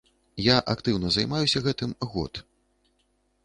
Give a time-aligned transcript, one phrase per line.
[0.43, 2.33] Я актыўна займаюся гэтым год.